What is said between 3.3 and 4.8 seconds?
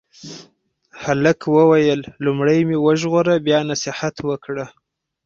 بیا نصیحت وکړه.